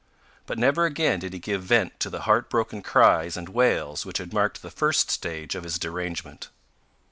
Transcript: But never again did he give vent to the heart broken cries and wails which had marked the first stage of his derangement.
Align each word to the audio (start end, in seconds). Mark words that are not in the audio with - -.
But 0.47 0.57
never 0.57 0.85
again 0.87 1.19
did 1.19 1.31
he 1.31 1.37
give 1.37 1.61
vent 1.61 1.99
to 1.99 2.09
the 2.09 2.21
heart 2.21 2.49
broken 2.49 2.81
cries 2.81 3.37
and 3.37 3.47
wails 3.47 4.03
which 4.03 4.17
had 4.17 4.33
marked 4.33 4.63
the 4.63 4.71
first 4.71 5.11
stage 5.11 5.53
of 5.53 5.63
his 5.63 5.77
derangement. 5.77 6.49